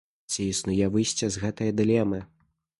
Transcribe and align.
Ці 0.29 0.45
існуе 0.53 0.85
выйсце 0.95 1.31
з 1.37 1.45
гэтае 1.45 1.71
дылемы? 1.83 2.27